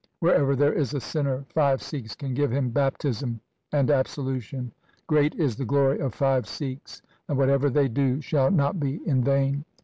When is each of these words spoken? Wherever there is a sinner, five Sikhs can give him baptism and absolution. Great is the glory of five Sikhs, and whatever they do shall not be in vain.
Wherever 0.19 0.55
there 0.55 0.73
is 0.73 0.95
a 0.95 0.99
sinner, 0.99 1.45
five 1.49 1.79
Sikhs 1.83 2.15
can 2.15 2.33
give 2.33 2.49
him 2.51 2.71
baptism 2.71 3.39
and 3.71 3.91
absolution. 3.91 4.71
Great 5.05 5.35
is 5.35 5.57
the 5.57 5.63
glory 5.63 5.99
of 5.99 6.15
five 6.15 6.47
Sikhs, 6.47 7.03
and 7.27 7.37
whatever 7.37 7.69
they 7.69 7.87
do 7.87 8.19
shall 8.19 8.49
not 8.49 8.79
be 8.79 8.95
in 9.07 9.23
vain. 9.23 9.63